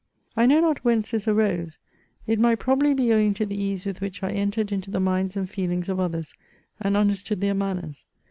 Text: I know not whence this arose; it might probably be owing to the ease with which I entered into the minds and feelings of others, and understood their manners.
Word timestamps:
I 0.35 0.47
know 0.47 0.59
not 0.59 0.83
whence 0.83 1.11
this 1.11 1.27
arose; 1.27 1.77
it 2.25 2.39
might 2.39 2.57
probably 2.57 2.95
be 2.95 3.13
owing 3.13 3.35
to 3.35 3.45
the 3.45 3.55
ease 3.55 3.85
with 3.85 4.01
which 4.01 4.23
I 4.23 4.31
entered 4.31 4.71
into 4.71 4.89
the 4.89 4.99
minds 4.99 5.37
and 5.37 5.47
feelings 5.47 5.89
of 5.89 5.99
others, 5.99 6.33
and 6.79 6.97
understood 6.97 7.39
their 7.39 7.53
manners. 7.53 8.07